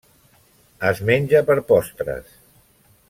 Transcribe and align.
Es 0.91 1.01
menja 1.09 1.43
per 1.51 1.57
postres. 1.73 2.33